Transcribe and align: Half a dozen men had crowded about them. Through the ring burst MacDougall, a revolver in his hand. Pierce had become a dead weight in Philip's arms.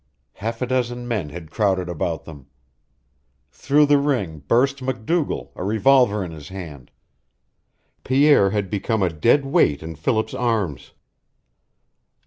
Half 0.33 0.63
a 0.63 0.65
dozen 0.65 1.07
men 1.07 1.29
had 1.29 1.51
crowded 1.51 1.87
about 1.87 2.25
them. 2.25 2.47
Through 3.51 3.85
the 3.85 3.99
ring 3.99 4.39
burst 4.39 4.81
MacDougall, 4.81 5.51
a 5.55 5.63
revolver 5.63 6.25
in 6.25 6.31
his 6.31 6.49
hand. 6.49 6.89
Pierce 8.03 8.51
had 8.51 8.71
become 8.71 9.03
a 9.03 9.11
dead 9.13 9.45
weight 9.45 9.83
in 9.83 9.93
Philip's 9.93 10.33
arms. 10.33 10.93